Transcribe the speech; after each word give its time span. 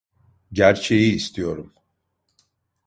Gerçeği 0.51 1.13
istiyorum. 1.15 1.73